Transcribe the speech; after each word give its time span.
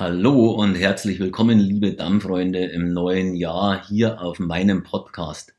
Hallo 0.00 0.52
und 0.52 0.76
herzlich 0.76 1.18
willkommen, 1.18 1.58
liebe 1.58 1.92
Dammfreunde, 1.92 2.66
im 2.66 2.92
neuen 2.92 3.34
Jahr 3.34 3.84
hier 3.84 4.20
auf 4.20 4.38
meinem 4.38 4.84
Podcast. 4.84 5.54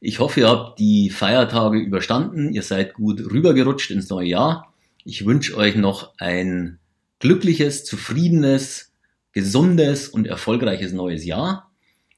Ich 0.00 0.20
hoffe, 0.20 0.40
ihr 0.40 0.48
habt 0.48 0.78
die 0.78 1.10
Feiertage 1.10 1.78
überstanden, 1.78 2.54
ihr 2.54 2.62
seid 2.62 2.94
gut 2.94 3.20
rübergerutscht 3.20 3.90
ins 3.90 4.08
neue 4.08 4.28
Jahr. 4.28 4.72
Ich 5.04 5.26
wünsche 5.26 5.54
euch 5.54 5.76
noch 5.76 6.14
ein 6.16 6.78
glückliches, 7.18 7.84
zufriedenes, 7.84 8.94
gesundes 9.32 10.08
und 10.08 10.26
erfolgreiches 10.26 10.94
neues 10.94 11.26
Jahr. 11.26 11.70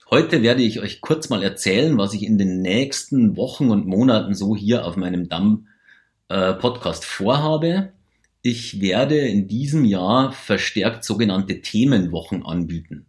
Heute 0.09 0.45
werde 0.45 0.63
ich 0.63 0.79
euch 0.79 1.01
kurz 1.01 1.31
mal 1.31 1.43
erzählen, 1.43 1.99
was 1.99 2.15
ich 2.15 2.23
in 2.23 2.39
den 2.39 2.63
nächsten 2.63 3.37
Wochen 3.37 3.71
und 3.71 3.89
Monaten 3.89 4.37
so 4.37 4.55
hier 4.55 4.87
auf 4.87 4.95
meinem 4.97 5.29
Damm-Podcast 5.29 7.03
äh, 7.03 7.07
vorhabe. 7.09 7.93
Ich 8.43 8.81
werde 8.81 9.19
in 9.19 9.49
diesem 9.49 9.85
Jahr 9.85 10.33
verstärkt 10.33 11.05
sogenannte 11.05 11.61
Themenwochen 11.61 12.45
anbieten. 12.45 13.07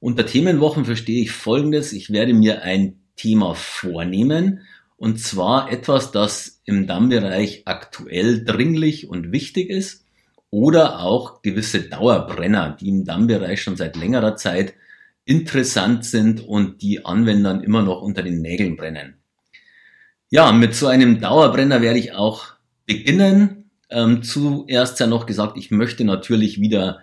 Unter 0.00 0.26
Themenwochen 0.26 0.84
verstehe 0.84 1.22
ich 1.22 1.30
Folgendes. 1.30 1.92
Ich 1.92 2.10
werde 2.10 2.34
mir 2.34 2.62
ein 2.62 3.00
Thema 3.16 3.54
vornehmen 3.54 4.60
und 5.00 5.18
zwar 5.18 5.72
etwas, 5.72 6.12
das 6.12 6.60
im 6.66 6.86
Dammbereich 6.86 7.62
aktuell 7.64 8.44
dringlich 8.44 9.08
und 9.08 9.32
wichtig 9.32 9.70
ist 9.70 10.04
oder 10.50 11.00
auch 11.00 11.40
gewisse 11.40 11.80
Dauerbrenner, 11.88 12.76
die 12.78 12.88
im 12.88 13.06
Dammbereich 13.06 13.62
schon 13.62 13.76
seit 13.76 13.96
längerer 13.96 14.36
Zeit 14.36 14.74
interessant 15.24 16.04
sind 16.04 16.46
und 16.46 16.82
die 16.82 17.06
Anwendern 17.06 17.62
immer 17.62 17.82
noch 17.82 18.02
unter 18.02 18.22
den 18.22 18.42
Nägeln 18.42 18.76
brennen. 18.76 19.14
Ja, 20.28 20.52
mit 20.52 20.74
so 20.74 20.86
einem 20.86 21.18
Dauerbrenner 21.18 21.80
werde 21.80 21.98
ich 21.98 22.12
auch 22.12 22.48
beginnen 22.84 23.59
ähm, 23.90 24.22
zuerst 24.22 25.00
ja 25.00 25.06
noch 25.06 25.26
gesagt, 25.26 25.56
ich 25.56 25.70
möchte 25.70 26.04
natürlich 26.04 26.60
wieder 26.60 27.00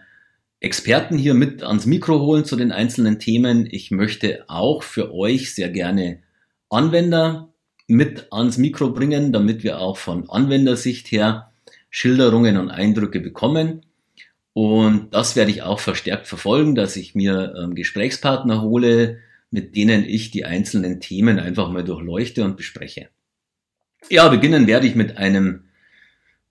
Experten 0.60 1.18
hier 1.18 1.34
mit 1.34 1.64
ans 1.64 1.86
Mikro 1.86 2.20
holen 2.20 2.46
zu 2.46 2.56
den 2.56 2.72
einzelnen 2.72 3.20
Themen. 3.20 3.68
Ich 3.70 3.92
möchte 3.92 4.46
auch 4.48 4.84
für 4.84 5.14
euch 5.14 5.54
sehr 5.54 5.70
gerne 5.70 6.20
Anwender 6.70 7.50
mit 7.88 8.34
ans 8.34 8.58
Mikro 8.58 8.90
bringen, 8.90 9.32
damit 9.32 9.64
wir 9.64 9.80
auch 9.80 9.98
von 9.98 10.30
Anwendersicht 10.30 11.12
her 11.12 11.52
Schilderungen 11.90 12.58
und 12.58 12.70
Eindrücke 12.70 13.20
bekommen. 13.20 13.86
Und 14.54 15.14
das 15.14 15.36
werde 15.36 15.52
ich 15.52 15.62
auch 15.62 15.80
verstärkt 15.80 16.28
verfolgen, 16.28 16.74
dass 16.74 16.96
ich 16.96 17.14
mir 17.14 17.54
ähm, 17.56 17.76
Gesprächspartner 17.76 18.62
hole, 18.62 19.20
mit 19.52 19.76
denen 19.76 20.04
ich 20.04 20.32
die 20.32 20.46
einzelnen 20.46 21.00
Themen 21.00 21.40
einfach 21.40 21.70
mal 21.70 21.84
durchleuchte 21.84 22.44
und 22.44 22.58
bespreche. 22.58 23.10
Ja, 24.10 24.28
beginnen 24.30 24.68
werde 24.68 24.88
ich 24.88 24.96
mit 24.96 25.18
einem 25.18 25.67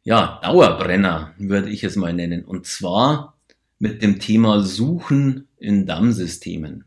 ja, 0.06 0.38
Dauerbrenner, 0.40 1.34
würde 1.36 1.68
ich 1.68 1.82
es 1.82 1.96
mal 1.96 2.12
nennen. 2.12 2.44
Und 2.44 2.64
zwar 2.64 3.36
mit 3.80 4.02
dem 4.02 4.20
Thema 4.20 4.62
Suchen 4.62 5.48
in 5.58 5.84
Dammsystemen. 5.84 6.84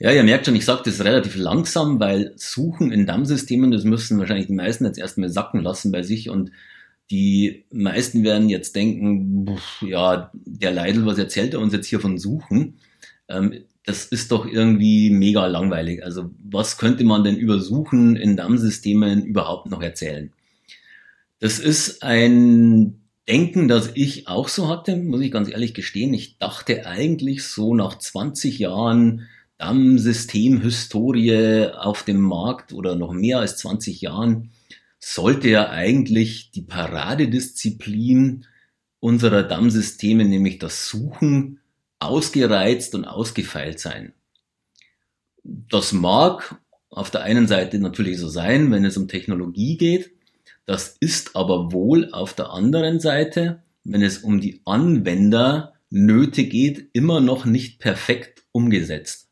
Ja, 0.00 0.10
ihr 0.10 0.24
merkt 0.24 0.46
schon, 0.46 0.56
ich 0.56 0.64
sage 0.64 0.82
das 0.86 1.04
relativ 1.04 1.36
langsam, 1.36 2.00
weil 2.00 2.32
Suchen 2.34 2.90
in 2.90 3.06
Dammsystemen, 3.06 3.70
das 3.70 3.84
müssen 3.84 4.18
wahrscheinlich 4.18 4.48
die 4.48 4.54
meisten 4.54 4.86
jetzt 4.86 4.98
erstmal 4.98 5.28
sacken 5.28 5.62
lassen 5.62 5.92
bei 5.92 6.02
sich 6.02 6.30
und 6.30 6.50
die 7.12 7.64
meisten 7.70 8.24
werden 8.24 8.48
jetzt 8.48 8.74
denken, 8.74 9.56
ja, 9.82 10.32
der 10.34 10.72
Leidl, 10.72 11.06
was 11.06 11.16
erzählt 11.16 11.54
er 11.54 11.60
uns 11.60 11.72
jetzt 11.72 11.86
hier 11.86 12.00
von 12.00 12.18
Suchen? 12.18 12.80
Ähm, 13.28 13.60
das 13.84 14.06
ist 14.06 14.32
doch 14.32 14.46
irgendwie 14.46 15.10
mega 15.10 15.46
langweilig. 15.46 16.02
Also 16.02 16.28
was 16.42 16.76
könnte 16.76 17.04
man 17.04 17.22
denn 17.22 17.36
über 17.36 17.60
Suchen 17.60 18.16
in 18.16 18.36
Dammsystemen 18.36 19.24
überhaupt 19.24 19.70
noch 19.70 19.80
erzählen? 19.80 20.32
Das 21.38 21.58
ist 21.58 22.02
ein 22.02 23.02
Denken, 23.28 23.68
das 23.68 23.90
ich 23.94 24.28
auch 24.28 24.48
so 24.48 24.68
hatte, 24.68 24.96
muss 24.96 25.20
ich 25.20 25.32
ganz 25.32 25.50
ehrlich 25.50 25.74
gestehen. 25.74 26.14
Ich 26.14 26.38
dachte 26.38 26.86
eigentlich 26.86 27.44
so 27.44 27.74
nach 27.74 27.98
20 27.98 28.60
Jahren 28.60 29.28
Dammsystemhistorie 29.58 31.72
auf 31.72 32.04
dem 32.04 32.20
Markt 32.20 32.72
oder 32.72 32.94
noch 32.94 33.12
mehr 33.12 33.40
als 33.40 33.58
20 33.58 34.00
Jahren 34.00 34.52
sollte 34.98 35.48
ja 35.48 35.70
eigentlich 35.70 36.52
die 36.52 36.62
Paradedisziplin 36.62 38.46
unserer 39.00 39.42
Dammsysteme, 39.42 40.24
nämlich 40.24 40.58
das 40.58 40.88
Suchen, 40.88 41.60
ausgereizt 41.98 42.94
und 42.94 43.04
ausgefeilt 43.04 43.80
sein. 43.80 44.12
Das 45.42 45.92
mag 45.92 46.60
auf 46.90 47.10
der 47.10 47.22
einen 47.22 47.46
Seite 47.46 47.78
natürlich 47.78 48.18
so 48.18 48.28
sein, 48.28 48.70
wenn 48.70 48.84
es 48.84 48.96
um 48.96 49.08
Technologie 49.08 49.76
geht. 49.76 50.15
Das 50.66 50.96
ist 50.98 51.36
aber 51.36 51.72
wohl 51.72 52.12
auf 52.12 52.34
der 52.34 52.50
anderen 52.50 53.00
Seite, 53.00 53.62
wenn 53.84 54.02
es 54.02 54.18
um 54.18 54.40
die 54.40 54.60
Anwender 54.64 55.74
Nöte 55.90 56.44
geht, 56.44 56.90
immer 56.92 57.20
noch 57.20 57.44
nicht 57.44 57.78
perfekt 57.78 58.44
umgesetzt. 58.50 59.28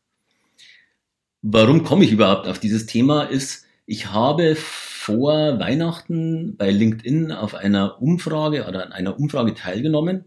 Warum 1.41 1.83
komme 1.83 2.05
ich 2.05 2.11
überhaupt 2.11 2.47
auf 2.47 2.59
dieses 2.59 2.85
Thema? 2.85 3.23
Ist, 3.23 3.65
ich 3.85 4.11
habe 4.11 4.55
vor 4.55 5.59
Weihnachten 5.59 6.55
bei 6.57 6.71
LinkedIn 6.71 7.31
auf 7.31 7.53
einer 7.53 8.01
Umfrage 8.01 8.65
oder 8.65 8.85
an 8.85 8.93
einer 8.93 9.19
Umfrage 9.19 9.53
teilgenommen. 9.53 10.25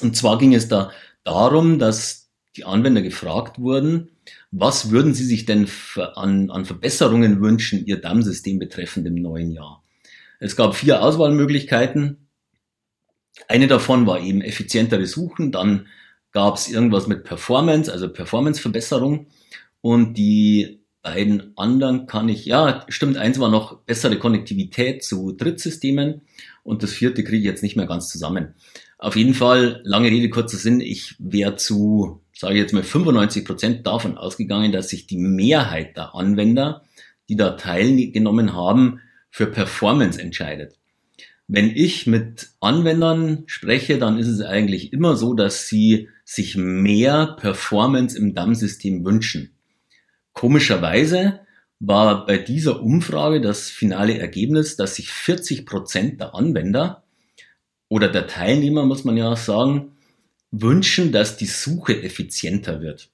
Und 0.00 0.14
zwar 0.14 0.38
ging 0.38 0.54
es 0.54 0.68
da 0.68 0.92
darum, 1.24 1.78
dass 1.78 2.30
die 2.56 2.64
Anwender 2.64 3.02
gefragt 3.02 3.58
wurden, 3.58 4.10
was 4.50 4.90
würden 4.90 5.14
sie 5.14 5.24
sich 5.24 5.46
denn 5.46 5.68
an, 6.14 6.50
an 6.50 6.64
Verbesserungen 6.66 7.40
wünschen, 7.40 7.84
ihr 7.86 8.00
DAM-System 8.00 8.58
betreffend 8.58 9.06
im 9.06 9.16
neuen 9.16 9.50
Jahr? 9.50 9.82
Es 10.38 10.56
gab 10.56 10.76
vier 10.76 11.02
Auswahlmöglichkeiten. 11.02 12.28
Eine 13.48 13.66
davon 13.66 14.06
war 14.06 14.20
eben 14.20 14.40
effizientere 14.40 15.06
Suchen, 15.06 15.52
dann 15.52 15.86
gab 16.32 16.56
es 16.56 16.68
irgendwas 16.68 17.06
mit 17.06 17.24
Performance, 17.24 17.92
also 17.92 18.08
Performance-Verbesserung. 18.08 19.26
Und 19.80 20.14
die 20.14 20.80
beiden 21.02 21.56
anderen 21.56 22.06
kann 22.06 22.28
ich, 22.28 22.44
ja, 22.44 22.84
stimmt, 22.88 23.16
eins 23.16 23.38
war 23.38 23.50
noch 23.50 23.80
bessere 23.82 24.18
Konnektivität 24.18 25.04
zu 25.04 25.32
Drittsystemen 25.32 26.22
und 26.64 26.82
das 26.82 26.92
vierte 26.92 27.24
kriege 27.24 27.38
ich 27.38 27.44
jetzt 27.44 27.62
nicht 27.62 27.76
mehr 27.76 27.86
ganz 27.86 28.08
zusammen. 28.08 28.54
Auf 28.98 29.14
jeden 29.16 29.34
Fall, 29.34 29.80
lange 29.84 30.10
Rede, 30.10 30.28
kurzer 30.28 30.56
Sinn, 30.56 30.80
ich 30.80 31.14
wäre 31.18 31.56
zu, 31.56 32.20
sage 32.34 32.54
ich 32.54 32.60
jetzt 32.60 32.74
mal, 32.74 32.82
95 32.82 33.44
Prozent 33.44 33.86
davon 33.86 34.18
ausgegangen, 34.18 34.72
dass 34.72 34.88
sich 34.88 35.06
die 35.06 35.18
Mehrheit 35.18 35.96
der 35.96 36.14
Anwender, 36.14 36.82
die 37.28 37.36
da 37.36 37.50
teilgenommen 37.50 38.54
haben, 38.54 39.00
für 39.30 39.46
Performance 39.46 40.20
entscheidet. 40.20 40.78
Wenn 41.46 41.70
ich 41.70 42.06
mit 42.06 42.50
Anwendern 42.60 43.44
spreche, 43.46 43.98
dann 43.98 44.18
ist 44.18 44.28
es 44.28 44.42
eigentlich 44.42 44.92
immer 44.92 45.16
so, 45.16 45.32
dass 45.32 45.66
sie 45.66 46.08
sich 46.24 46.56
mehr 46.56 47.36
Performance 47.40 48.16
im 48.18 48.34
DAM-System 48.34 49.04
wünschen. 49.04 49.52
Komischerweise 50.34 51.40
war 51.80 52.26
bei 52.26 52.36
dieser 52.36 52.82
Umfrage 52.82 53.40
das 53.40 53.70
finale 53.70 54.18
Ergebnis, 54.18 54.76
dass 54.76 54.96
sich 54.96 55.10
40 55.10 55.64
Prozent 55.64 56.20
der 56.20 56.34
Anwender 56.34 57.04
oder 57.88 58.08
der 58.08 58.26
Teilnehmer, 58.26 58.84
muss 58.84 59.04
man 59.04 59.16
ja 59.16 59.32
auch 59.32 59.38
sagen, 59.38 59.92
wünschen, 60.50 61.12
dass 61.12 61.36
die 61.36 61.46
Suche 61.46 62.02
effizienter 62.02 62.80
wird. 62.80 63.10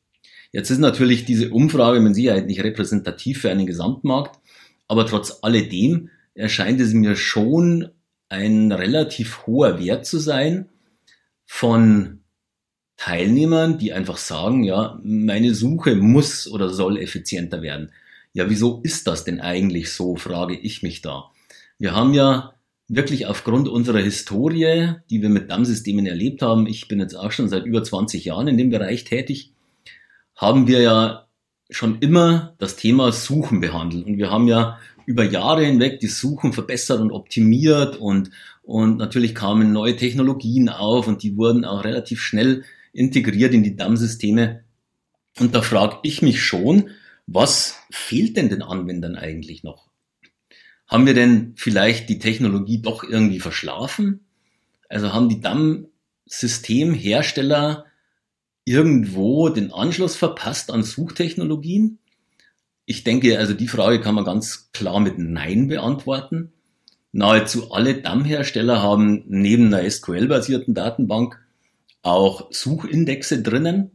Jetzt 0.53 0.71
ist 0.71 0.79
natürlich 0.79 1.25
diese 1.25 1.51
Umfrage 1.51 2.01
mit 2.01 2.15
Sicherheit 2.15 2.47
nicht 2.47 2.63
repräsentativ 2.63 3.41
für 3.41 3.51
einen 3.51 3.67
Gesamtmarkt, 3.67 4.41
aber 4.89 5.07
trotz 5.07 5.39
alledem 5.43 6.11
erscheint 6.35 6.81
es 6.81 6.93
mir 6.93 7.17
schon 7.17 7.91
ein 8.29 8.73
relativ 8.73 9.47
hoher 9.47 9.79
Wert 9.79 10.07
zu 10.07 10.19
sein 10.19 10.69
von 11.47 12.21
Teilnehmern, 12.97 13.79
die 13.79 13.93
einfach 13.93 14.17
sagen, 14.17 14.65
ja, 14.65 14.99
meine 15.03 15.55
Suche 15.55 15.95
muss 15.95 16.49
oder 16.49 16.71
soll 16.71 16.99
effizienter 16.99 17.63
werden. 17.63 17.93
Ja, 18.33 18.49
wieso 18.49 18.81
ist 18.83 19.07
das 19.07 19.25
denn 19.25 19.41
eigentlich 19.41 19.93
so, 19.93 20.17
frage 20.17 20.57
ich 20.57 20.83
mich 20.83 21.03
da. 21.03 21.31
Wir 21.79 21.95
haben 21.95 22.15
ja 22.15 22.55
wirklich 22.89 23.27
aufgrund 23.27 23.69
unserer 23.69 24.01
Historie, 24.01 24.95
die 25.11 25.23
wir 25.23 25.29
mit 25.29 25.51
DAM-Systemen 25.51 26.07
erlebt 26.07 26.43
haben, 26.43 26.67
ich 26.67 26.89
bin 26.89 27.01
jetzt 27.01 27.15
auch 27.15 27.33
schon 27.33 27.49
seit 27.49 27.65
über 27.65 27.83
20 27.83 28.25
Jahren 28.25 28.49
in 28.49 28.59
dem 28.59 28.71
Bereich 28.71 29.05
tätig, 29.05 29.53
haben 30.37 30.67
wir 30.67 30.81
ja 30.83 31.24
schon 31.71 31.99
immer 32.01 32.55
das 32.59 32.77
Thema 32.77 33.11
Suchen 33.13 33.61
behandelt. 33.61 34.07
Und 34.07 34.19
wir 34.19 34.31
haben 34.31 34.49
ja 34.49 34.79
über 35.07 35.25
Jahre 35.25 35.65
hinweg 35.65 36.01
die 36.01 36.09
Suchen 36.09 36.53
verbessert 36.53 37.01
und 37.01 37.11
optimiert 37.11 37.97
und, 37.97 38.31
und 38.63 38.97
natürlich 38.97 39.35
kamen 39.35 39.73
neue 39.73 39.97
Technologien 39.97 40.69
auf 40.69 41.09
und 41.09 41.23
die 41.23 41.37
wurden 41.37 41.65
auch 41.65 41.85
relativ 41.85 42.21
schnell 42.23 42.65
integriert 42.93 43.55
in 43.55 43.63
die 43.63 43.77
DAM-Systeme. 43.77 44.65
Und 45.39 45.55
da 45.55 45.63
frage 45.63 45.99
ich 46.03 46.23
mich 46.23 46.43
schon, 46.43 46.91
was 47.27 47.79
fehlt 47.91 48.37
denn 48.37 48.49
den 48.49 48.63
Anwendern 48.63 49.17
eigentlich 49.17 49.65
noch? 49.65 49.89
Haben 50.87 51.07
wir 51.07 51.15
denn 51.15 51.55
vielleicht 51.57 52.09
die 52.09 52.19
Technologie 52.19 52.81
doch 52.81 53.05
irgendwie 53.05 53.41
verschlafen? 53.41 54.21
Also 54.89 55.13
haben 55.13 55.29
die 55.29 55.41
DAM-Systemhersteller 55.41 57.85
irgendwo 58.65 59.49
den 59.49 59.73
Anschluss 59.73 60.17
verpasst 60.17 60.71
an 60.71 60.83
Suchtechnologien? 60.83 61.99
Ich 62.87 63.05
denke, 63.05 63.39
also 63.39 63.55
die 63.55 63.69
Frage 63.69 64.01
kann 64.01 64.15
man 64.15 64.25
ganz 64.25 64.71
klar 64.73 65.01
mit 65.01 65.19
Nein 65.19 65.69
beantworten. 65.69 66.53
Nahezu 67.13 67.71
alle 67.71 67.95
DAM-Hersteller 68.03 68.83
haben 68.83 69.25
neben 69.27 69.73
einer 69.73 69.89
SQL-basierten 69.89 70.75
Datenbank 70.75 71.41
auch 72.03 72.53
Suchindexe 72.53 73.41
drinnen, 73.43 73.93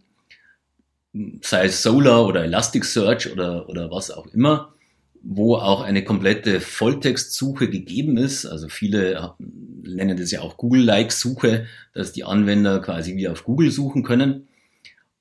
sei 1.42 1.66
es 1.66 1.84
Solar 1.84 2.26
oder 2.26 2.44
Elasticsearch 2.44 3.32
oder, 3.32 3.70
oder 3.70 3.92
was 3.92 4.10
auch 4.10 4.28
immer, 4.28 4.74
wo 5.22 5.56
auch 5.56 5.82
eine 5.82 6.04
komplette 6.04 6.62
Volltextsuche 6.62 7.70
gegeben 7.70 8.18
ist. 8.18 8.46
Also 8.46 8.70
viele 8.70 9.36
nennen 9.84 10.18
das 10.18 10.32
ja 10.32 10.42
auch 10.42 10.58
Google-like-Suche, 10.58 11.68
dass 11.94 12.14
die 12.14 12.24
Anwender 12.24 12.80
quasi 12.80 13.16
wie 13.16 13.28
auf 13.28 13.44
Google 13.44 13.72
suchen 13.72 14.04
können. 14.04 14.48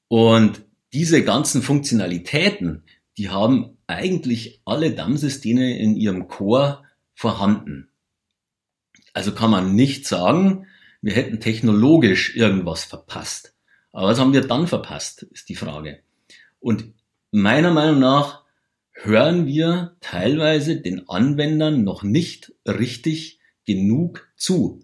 Und 0.08 0.62
diese 0.92 1.22
ganzen 1.22 1.62
Funktionalitäten, 1.62 2.82
die 3.18 3.28
haben 3.28 3.76
eigentlich 3.86 4.60
alle 4.64 4.92
DAM-Systeme 4.92 5.78
in 5.78 5.96
ihrem 5.96 6.28
Core 6.28 6.82
vorhanden. 7.14 7.90
Also 9.12 9.32
kann 9.32 9.50
man 9.50 9.74
nicht 9.74 10.06
sagen, 10.06 10.66
wir 11.00 11.12
hätten 11.12 11.40
technologisch 11.40 12.36
irgendwas 12.36 12.84
verpasst. 12.84 13.54
Aber 13.92 14.08
was 14.08 14.18
haben 14.18 14.32
wir 14.32 14.46
dann 14.46 14.66
verpasst, 14.66 15.22
ist 15.22 15.48
die 15.48 15.54
Frage. 15.54 16.00
Und 16.60 16.92
meiner 17.30 17.72
Meinung 17.72 18.00
nach 18.00 18.44
hören 18.92 19.46
wir 19.46 19.96
teilweise 20.00 20.80
den 20.80 21.08
Anwendern 21.08 21.84
noch 21.84 22.02
nicht 22.02 22.52
richtig 22.66 23.40
genug 23.64 24.28
zu. 24.36 24.80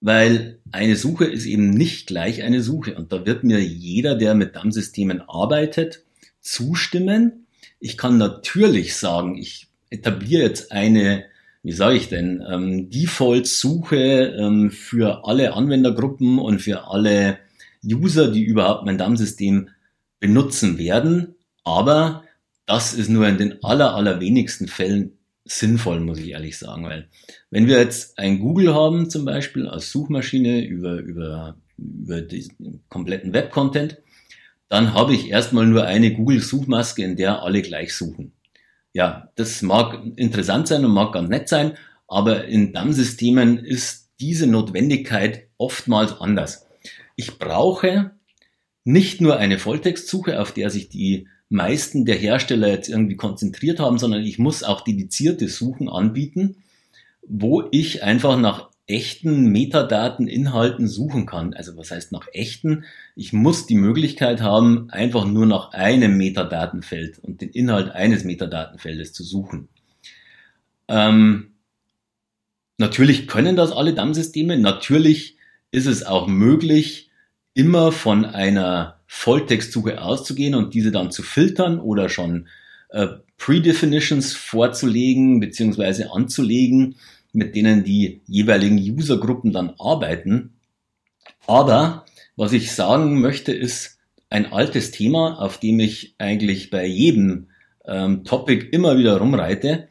Weil 0.00 0.60
eine 0.70 0.96
Suche 0.96 1.24
ist 1.24 1.46
eben 1.46 1.70
nicht 1.70 2.06
gleich 2.06 2.42
eine 2.42 2.62
Suche. 2.62 2.94
Und 2.94 3.12
da 3.12 3.26
wird 3.26 3.44
mir 3.44 3.60
jeder, 3.60 4.14
der 4.14 4.34
mit 4.34 4.54
DAM-Systemen 4.54 5.22
arbeitet, 5.22 6.04
zustimmen. 6.40 7.46
Ich 7.80 7.98
kann 7.98 8.16
natürlich 8.18 8.96
sagen, 8.96 9.36
ich 9.36 9.68
etabliere 9.90 10.42
jetzt 10.42 10.72
eine, 10.72 11.24
wie 11.62 11.72
sage 11.72 11.96
ich 11.96 12.08
denn, 12.08 12.44
ähm, 12.48 12.90
Default-Suche 12.90 14.36
ähm, 14.38 14.70
für 14.70 15.26
alle 15.26 15.54
Anwendergruppen 15.54 16.38
und 16.38 16.60
für 16.60 16.88
alle 16.88 17.38
User, 17.84 18.30
die 18.30 18.42
überhaupt 18.42 18.84
mein 18.86 18.98
DAM-System 18.98 19.70
benutzen 20.20 20.78
werden. 20.78 21.34
Aber 21.64 22.24
das 22.66 22.94
ist 22.94 23.08
nur 23.08 23.26
in 23.26 23.38
den 23.38 23.64
aller, 23.64 23.94
allerwenigsten 23.94 24.68
Fällen 24.68 25.17
sinnvoll, 25.50 26.00
muss 26.00 26.18
ich 26.18 26.30
ehrlich 26.30 26.58
sagen. 26.58 26.84
Weil 26.84 27.08
wenn 27.50 27.66
wir 27.66 27.78
jetzt 27.78 28.18
ein 28.18 28.38
Google 28.38 28.74
haben, 28.74 29.10
zum 29.10 29.24
Beispiel 29.24 29.68
als 29.68 29.90
Suchmaschine 29.90 30.64
über, 30.64 30.98
über, 30.98 31.56
über 31.76 32.20
den 32.22 32.82
kompletten 32.88 33.32
Web-Content, 33.32 33.98
dann 34.68 34.94
habe 34.94 35.14
ich 35.14 35.30
erstmal 35.30 35.66
nur 35.66 35.84
eine 35.84 36.12
Google-Suchmaske, 36.12 37.02
in 37.02 37.16
der 37.16 37.42
alle 37.42 37.62
gleich 37.62 37.94
suchen. 37.94 38.32
Ja, 38.92 39.30
das 39.36 39.62
mag 39.62 40.02
interessant 40.16 40.68
sein 40.68 40.84
und 40.84 40.92
mag 40.92 41.12
ganz 41.12 41.28
nett 41.28 41.48
sein, 41.48 41.76
aber 42.06 42.46
in 42.46 42.72
DAM-Systemen 42.72 43.58
ist 43.58 44.10
diese 44.20 44.46
Notwendigkeit 44.46 45.48
oftmals 45.56 46.20
anders. 46.20 46.66
Ich 47.16 47.38
brauche 47.38 48.12
nicht 48.84 49.20
nur 49.20 49.36
eine 49.36 49.58
Volltextsuche, 49.58 50.40
auf 50.40 50.52
der 50.52 50.70
sich 50.70 50.88
die 50.88 51.28
meisten 51.48 52.04
der 52.04 52.16
Hersteller 52.16 52.68
jetzt 52.68 52.88
irgendwie 52.88 53.16
konzentriert 53.16 53.80
haben, 53.80 53.98
sondern 53.98 54.22
ich 54.22 54.38
muss 54.38 54.62
auch 54.62 54.82
dedizierte 54.82 55.48
Suchen 55.48 55.88
anbieten, 55.88 56.56
wo 57.22 57.64
ich 57.70 58.02
einfach 58.02 58.38
nach 58.38 58.68
echten 58.86 59.52
Metadateninhalten 59.52 60.88
suchen 60.88 61.26
kann. 61.26 61.52
Also 61.52 61.76
was 61.76 61.90
heißt 61.90 62.10
nach 62.10 62.26
echten? 62.32 62.84
Ich 63.14 63.32
muss 63.32 63.66
die 63.66 63.76
Möglichkeit 63.76 64.40
haben, 64.40 64.90
einfach 64.90 65.26
nur 65.26 65.46
nach 65.46 65.72
einem 65.72 66.16
Metadatenfeld 66.16 67.18
und 67.18 67.42
den 67.42 67.50
Inhalt 67.50 67.90
eines 67.90 68.24
Metadatenfeldes 68.24 69.12
zu 69.12 69.24
suchen. 69.24 69.68
Ähm, 70.88 71.52
natürlich 72.78 73.28
können 73.28 73.56
das 73.56 73.72
alle 73.72 73.92
DAM-Systeme. 73.92 74.56
Natürlich 74.58 75.36
ist 75.70 75.86
es 75.86 76.04
auch 76.04 76.26
möglich, 76.26 77.07
immer 77.58 77.90
von 77.90 78.24
einer 78.24 79.00
Volltextsuche 79.08 80.00
auszugehen 80.00 80.54
und 80.54 80.74
diese 80.74 80.92
dann 80.92 81.10
zu 81.10 81.24
filtern 81.24 81.80
oder 81.80 82.08
schon 82.08 82.46
äh, 82.90 83.08
Predefinitions 83.36 84.32
vorzulegen 84.34 85.40
bzw. 85.40 86.04
anzulegen, 86.04 86.94
mit 87.32 87.56
denen 87.56 87.82
die 87.82 88.20
jeweiligen 88.28 88.78
Usergruppen 88.78 89.52
dann 89.52 89.74
arbeiten. 89.80 90.54
Aber 91.48 92.04
was 92.36 92.52
ich 92.52 92.70
sagen 92.70 93.20
möchte, 93.20 93.52
ist 93.52 93.98
ein 94.30 94.52
altes 94.52 94.92
Thema, 94.92 95.40
auf 95.40 95.58
dem 95.58 95.80
ich 95.80 96.14
eigentlich 96.18 96.70
bei 96.70 96.86
jedem 96.86 97.48
ähm, 97.86 98.22
Topic 98.22 98.68
immer 98.70 98.98
wieder 98.98 99.16
rumreite. 99.16 99.88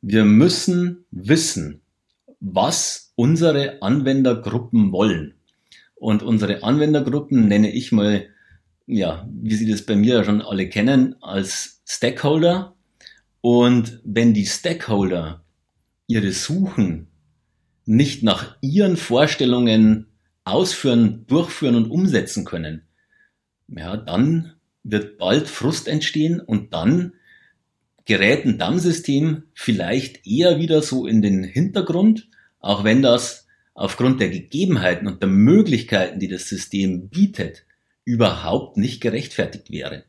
Wir 0.00 0.24
müssen 0.24 1.04
wissen, 1.10 1.82
was 2.40 3.12
unsere 3.14 3.82
Anwendergruppen 3.82 4.90
wollen. 4.90 5.34
Und 6.04 6.22
unsere 6.22 6.62
Anwendergruppen 6.62 7.48
nenne 7.48 7.70
ich 7.70 7.90
mal 7.90 8.26
ja, 8.86 9.26
wie 9.32 9.54
Sie 9.54 9.66
das 9.66 9.86
bei 9.86 9.96
mir 9.96 10.22
schon 10.22 10.42
alle 10.42 10.68
kennen, 10.68 11.16
als 11.22 11.80
Stakeholder. 11.88 12.76
Und 13.40 14.02
wenn 14.04 14.34
die 14.34 14.44
Stakeholder 14.44 15.46
ihre 16.06 16.32
Suchen 16.32 17.06
nicht 17.86 18.22
nach 18.22 18.58
ihren 18.60 18.98
Vorstellungen 18.98 20.08
ausführen, 20.44 21.24
durchführen 21.26 21.74
und 21.74 21.90
umsetzen 21.90 22.44
können, 22.44 22.82
ja, 23.68 23.96
dann 23.96 24.52
wird 24.82 25.16
bald 25.16 25.48
Frust 25.48 25.88
entstehen 25.88 26.38
und 26.38 26.74
dann 26.74 27.14
gerät 28.04 28.44
ein 28.44 28.58
DAM-System 28.58 29.44
vielleicht 29.54 30.26
eher 30.26 30.58
wieder 30.58 30.82
so 30.82 31.06
in 31.06 31.22
den 31.22 31.44
Hintergrund, 31.44 32.28
auch 32.60 32.84
wenn 32.84 33.00
das 33.00 33.43
aufgrund 33.74 34.20
der 34.20 34.30
Gegebenheiten 34.30 35.06
und 35.06 35.20
der 35.20 35.28
Möglichkeiten, 35.28 36.20
die 36.20 36.28
das 36.28 36.48
System 36.48 37.08
bietet, 37.08 37.64
überhaupt 38.04 38.76
nicht 38.76 39.00
gerechtfertigt 39.00 39.70
wäre. 39.70 40.04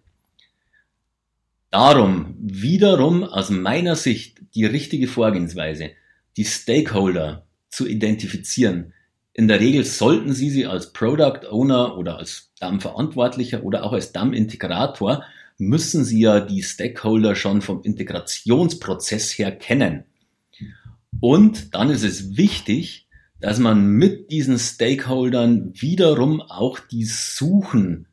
Darum 1.72 2.36
wiederum 2.40 3.24
aus 3.24 3.50
meiner 3.50 3.96
Sicht 3.96 4.38
die 4.54 4.66
richtige 4.66 5.08
Vorgehensweise, 5.08 5.92
die 6.38 6.46
Stakeholder 6.46 7.46
zu 7.70 7.88
identifizieren. 7.88 8.94
In 9.34 9.50
der 9.50 9.60
Regel 9.60 9.84
sollten 9.84 10.34
Sie 10.34 10.50
sie 10.50 10.66
als 10.66 10.94
Product 10.94 11.42
Owner 11.50 11.98
oder 11.98 12.18
als 12.18 12.52
DAM-Verantwortlicher 12.60 13.64
oder 13.64 13.84
auch 13.84 13.92
als 13.92 14.14
DAM-Integrator, 14.14 15.26
müssen 15.58 16.06
Sie 16.06 16.22
ja 16.22 16.40
die 16.40 16.64
Stakeholder 16.64 17.36
schon 17.36 17.62
vom 17.62 17.82
Integrationsprozess 17.84 19.38
her 19.38 19.52
kennen. 19.52 20.06
Und 21.20 21.74
dann 21.76 21.90
ist 21.90 22.04
es 22.04 22.38
wichtig, 22.38 23.05
dass 23.46 23.60
man 23.60 23.86
mit 23.86 24.32
diesen 24.32 24.58
Stakeholdern 24.58 25.72
wiederum 25.76 26.42
auch 26.42 26.80
die 26.80 27.04
Suchen 27.04 28.08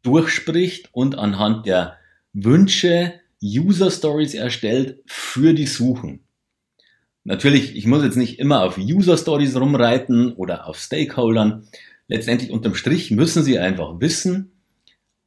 durchspricht 0.00 0.88
und 0.92 1.18
anhand 1.18 1.66
der 1.66 1.98
Wünsche 2.32 3.12
User 3.44 3.90
Stories 3.90 4.32
erstellt 4.32 5.02
für 5.04 5.52
die 5.52 5.66
Suchen. 5.66 6.20
Natürlich, 7.24 7.76
ich 7.76 7.84
muss 7.84 8.02
jetzt 8.02 8.16
nicht 8.16 8.38
immer 8.38 8.62
auf 8.62 8.78
User 8.78 9.18
Stories 9.18 9.54
rumreiten 9.54 10.32
oder 10.32 10.66
auf 10.66 10.78
Stakeholdern. 10.78 11.68
Letztendlich 12.08 12.50
unterm 12.50 12.74
Strich 12.74 13.10
müssen 13.10 13.44
Sie 13.44 13.58
einfach 13.58 14.00
wissen, 14.00 14.52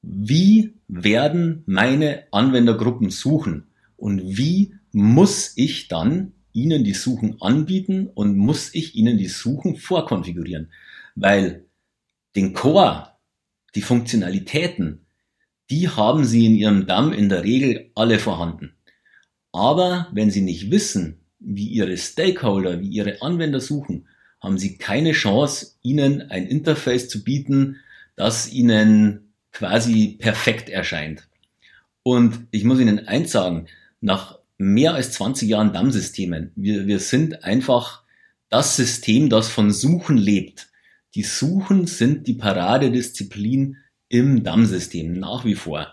wie 0.01 0.74
werden 0.88 1.62
meine 1.67 2.24
Anwendergruppen 2.31 3.12
suchen 3.12 3.67
und 3.98 4.36
wie 4.36 4.74
muss 4.91 5.53
ich 5.55 5.89
dann 5.89 6.31
Ihnen 6.53 6.83
die 6.83 6.93
Suchen 6.93 7.41
anbieten 7.41 8.07
und 8.07 8.38
muss 8.38 8.74
ich 8.74 8.95
Ihnen 8.95 9.17
die 9.17 9.27
Suchen 9.27 9.75
vorkonfigurieren. 9.75 10.72
Weil 11.15 11.65
den 12.36 12.53
Core, 12.53 13.10
die 13.75 13.81
Funktionalitäten, 13.81 15.05
die 15.69 15.89
haben 15.89 16.25
Sie 16.25 16.45
in 16.45 16.55
Ihrem 16.55 16.86
DAM 16.86 17.12
in 17.13 17.29
der 17.29 17.43
Regel 17.43 17.91
alle 17.95 18.19
vorhanden. 18.19 18.75
Aber 19.51 20.07
wenn 20.12 20.31
Sie 20.31 20.41
nicht 20.41 20.72
wissen, 20.72 21.19
wie 21.39 21.67
Ihre 21.67 21.98
Stakeholder, 21.98 22.79
wie 22.79 22.88
Ihre 22.88 23.22
Anwender 23.22 23.60
suchen, 23.60 24.07
haben 24.39 24.57
Sie 24.57 24.77
keine 24.77 25.13
Chance, 25.13 25.75
Ihnen 25.81 26.29
ein 26.29 26.48
Interface 26.48 27.10
zu 27.10 27.24
bieten, 27.24 27.77
das 28.15 28.51
Ihnen 28.51 29.33
quasi 29.51 30.17
perfekt 30.19 30.69
erscheint. 30.69 31.27
Und 32.03 32.48
ich 32.51 32.63
muss 32.63 32.79
Ihnen 32.79 33.07
eins 33.07 33.31
sagen, 33.31 33.67
nach 34.01 34.39
mehr 34.63 34.93
als 34.93 35.12
20 35.13 35.50
Jahren 35.50 35.74
DAM-Systemen. 35.74 36.51
Wir, 36.55 36.88
wir 36.88 37.00
sind 37.00 37.43
einfach 37.43 38.03
das 38.50 38.75
System, 38.75 39.29
das 39.29 39.50
von 39.50 39.72
Suchen 39.72 40.17
lebt. 40.17 40.70
Die 41.15 41.24
Suchen 41.24 41.86
sind 41.86 42.27
die 42.27 42.34
Paradedisziplin 42.34 43.77
im 44.10 44.43
DAM-System 44.43 45.13
nach 45.13 45.46
wie 45.46 45.55
vor. 45.55 45.88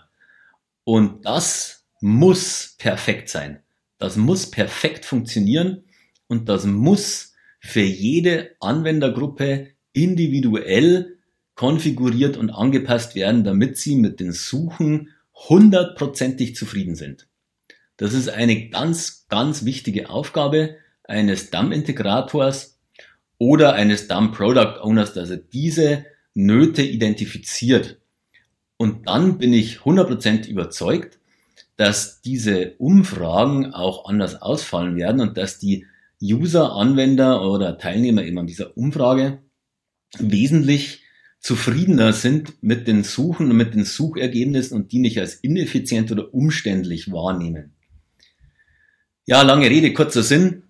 Und 0.83 1.25
das 1.25 1.85
muss 1.99 2.75
perfekt 2.77 3.29
sein. 3.29 3.59
Das 3.97 4.15
muss 4.15 4.49
perfekt 4.49 5.05
funktionieren 5.05 5.83
und 6.27 6.49
das 6.49 6.65
muss 6.65 7.33
für 7.59 7.81
jede 7.81 8.55
Anwendergruppe 8.59 9.67
individuell 9.93 11.17
konfiguriert 11.55 12.37
und 12.37 12.49
angepasst 12.49 13.13
werden, 13.13 13.43
damit 13.43 13.77
sie 13.77 13.95
mit 13.95 14.19
den 14.19 14.31
Suchen 14.31 15.09
hundertprozentig 15.33 16.55
zufrieden 16.55 16.95
sind. 16.95 17.27
Das 18.01 18.15
ist 18.15 18.29
eine 18.29 18.69
ganz, 18.69 19.27
ganz 19.29 19.63
wichtige 19.63 20.09
Aufgabe 20.09 20.77
eines 21.03 21.51
DAM-Integrators 21.51 22.79
oder 23.37 23.73
eines 23.73 24.07
DAM-Product 24.07 24.81
Owners, 24.81 25.13
dass 25.13 25.29
er 25.29 25.37
diese 25.37 26.07
Nöte 26.33 26.81
identifiziert. 26.81 27.99
Und 28.77 29.07
dann 29.07 29.37
bin 29.37 29.53
ich 29.53 29.81
100% 29.81 30.47
überzeugt, 30.47 31.19
dass 31.77 32.23
diese 32.23 32.73
Umfragen 32.79 33.71
auch 33.71 34.05
anders 34.09 34.41
ausfallen 34.41 34.95
werden 34.95 35.21
und 35.21 35.37
dass 35.37 35.59
die 35.59 35.85
User, 36.19 36.73
Anwender 36.73 37.47
oder 37.47 37.77
Teilnehmer 37.77 38.23
eben 38.23 38.39
an 38.39 38.47
dieser 38.47 38.75
Umfrage 38.75 39.43
wesentlich 40.17 41.03
zufriedener 41.39 42.13
sind 42.13 42.63
mit 42.63 42.87
den 42.87 43.03
Suchen 43.03 43.51
und 43.51 43.57
mit 43.57 43.75
den 43.75 43.85
Suchergebnissen 43.85 44.75
und 44.75 44.91
die 44.91 44.97
nicht 44.97 45.19
als 45.19 45.35
ineffizient 45.35 46.11
oder 46.11 46.33
umständlich 46.33 47.11
wahrnehmen. 47.11 47.75
Ja, 49.25 49.43
lange 49.43 49.69
Rede, 49.69 49.93
kurzer 49.93 50.23
Sinn. 50.23 50.63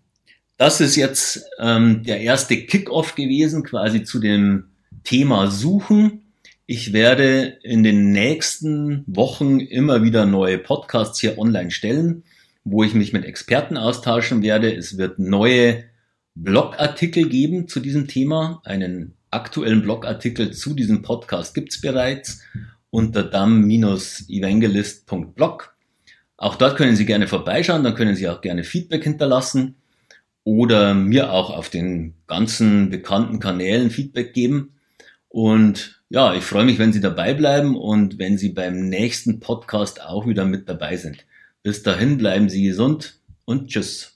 Das 0.58 0.82
ist 0.82 0.98
jetzt 0.98 1.46
ähm, 1.58 2.04
der 2.04 2.20
erste 2.20 2.58
Kickoff 2.58 3.16
gewesen, 3.16 3.64
quasi 3.64 4.04
zu 4.04 4.20
dem 4.20 4.72
Thema 5.04 5.50
Suchen. 5.50 6.34
Ich 6.66 6.92
werde 6.94 7.58
in 7.64 7.84
den 7.84 8.12
nächsten 8.12 9.04
Wochen 9.08 9.60
immer 9.60 10.04
wieder 10.04 10.26
neue 10.26 10.58
Podcasts 10.58 11.20
hier 11.20 11.38
online 11.40 11.72
stellen, 11.72 12.24
wo 12.64 12.84
ich 12.84 12.94
mich 12.94 13.12
mit 13.14 13.24
Experten 13.26 13.78
austauschen 13.78 14.44
werde. 14.44 14.76
Es 14.76 14.98
wird 14.98 15.18
neue 15.18 15.86
Blogartikel 16.36 17.30
geben 17.30 17.70
zu 17.70 17.80
diesem 17.80 18.08
Thema. 18.08 18.62
Einen 18.66 19.14
aktuellen 19.32 19.82
Blogartikel 19.82 20.52
zu 20.52 20.74
diesem 20.74 21.02
Podcast 21.02 21.56
gibt's 21.56 21.82
bereits 21.82 22.42
unter 22.90 23.24
dam-evangelist.blog. 23.24 25.74
Auch 26.42 26.56
dort 26.56 26.76
können 26.76 26.96
Sie 26.96 27.06
gerne 27.06 27.28
vorbeischauen, 27.28 27.84
dann 27.84 27.94
können 27.94 28.16
Sie 28.16 28.28
auch 28.28 28.42
gerne 28.42 28.64
Feedback 28.64 29.04
hinterlassen 29.04 29.76
oder 30.44 30.96
mir 30.96 31.32
auch 31.32 31.52
auf 31.56 31.70
den 31.70 32.16
ganzen 32.26 32.90
bekannten 32.90 33.40
Kanälen 33.40 33.92
Feedback 33.92 34.34
geben. 34.34 34.74
Und 35.30 36.02
ja, 36.10 36.34
ich 36.34 36.44
freue 36.44 36.66
mich, 36.66 36.80
wenn 36.80 36.94
Sie 36.94 37.00
dabei 37.00 37.36
bleiben 37.36 37.78
und 37.78 38.18
wenn 38.18 38.40
Sie 38.40 38.50
beim 38.50 38.90
nächsten 38.90 39.40
Podcast 39.40 40.02
auch 40.02 40.26
wieder 40.26 40.46
mit 40.46 40.68
dabei 40.68 40.98
sind. 40.98 41.28
Bis 41.62 41.84
dahin 41.84 42.18
bleiben 42.18 42.50
Sie 42.50 42.64
gesund 42.64 43.20
und 43.46 43.68
tschüss. 43.68 44.11